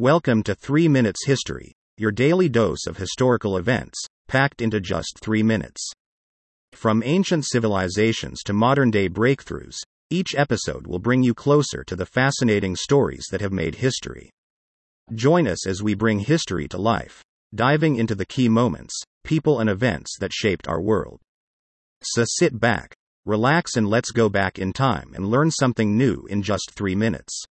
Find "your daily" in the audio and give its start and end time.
1.98-2.48